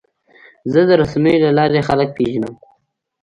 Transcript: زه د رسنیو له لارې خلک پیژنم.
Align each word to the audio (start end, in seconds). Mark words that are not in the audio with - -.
زه 0.71 0.81
د 0.89 0.91
رسنیو 1.01 1.41
له 1.45 1.51
لارې 1.57 1.85
خلک 1.89 2.09
پیژنم. 2.17 2.53